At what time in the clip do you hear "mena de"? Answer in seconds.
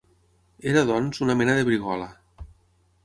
1.43-1.67